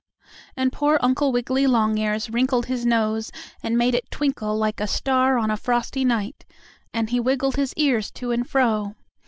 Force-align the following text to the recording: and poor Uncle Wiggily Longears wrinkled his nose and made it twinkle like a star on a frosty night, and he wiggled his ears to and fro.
and 0.57 0.73
poor 0.73 0.97
Uncle 1.03 1.31
Wiggily 1.31 1.67
Longears 1.67 2.27
wrinkled 2.31 2.65
his 2.65 2.87
nose 2.87 3.31
and 3.61 3.77
made 3.77 3.93
it 3.93 4.09
twinkle 4.09 4.57
like 4.57 4.79
a 4.79 4.87
star 4.87 5.37
on 5.37 5.51
a 5.51 5.55
frosty 5.57 6.03
night, 6.03 6.43
and 6.91 7.11
he 7.11 7.19
wiggled 7.19 7.55
his 7.55 7.71
ears 7.75 8.09
to 8.09 8.31
and 8.31 8.49
fro. 8.49 8.95